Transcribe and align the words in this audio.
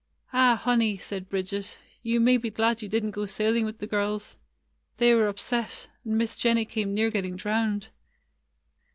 "Ah! 0.33 0.55
honey," 0.55 0.97
said 0.97 1.29
Bridget, 1.29 1.77
"you 2.01 2.19
may 2.19 2.35
be 2.37 2.49
glad 2.49 2.81
you 2.81 2.89
did 2.89 3.05
n't 3.05 3.13
go 3.13 3.27
sailing 3.27 3.65
with 3.65 3.77
the 3.77 3.85
girls. 3.85 4.35
They 4.97 5.13
were 5.13 5.27
upset, 5.27 5.89
and 6.03 6.17
Miss 6.17 6.35
Jennie 6.37 6.65
came 6.65 6.95
near 6.95 7.11
getting 7.11 7.35
drowned." 7.35 7.89